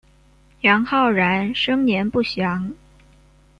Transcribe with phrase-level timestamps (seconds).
[0.61, 2.73] 杨浩然生年不详。